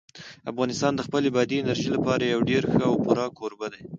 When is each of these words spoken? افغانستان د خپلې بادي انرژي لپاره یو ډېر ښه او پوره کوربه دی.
افغانستان 0.51 0.91
د 0.95 1.01
خپلې 1.07 1.27
بادي 1.35 1.57
انرژي 1.59 1.89
لپاره 1.95 2.23
یو 2.25 2.41
ډېر 2.49 2.63
ښه 2.71 2.81
او 2.89 2.95
پوره 3.05 3.25
کوربه 3.37 3.67
دی. 3.73 3.81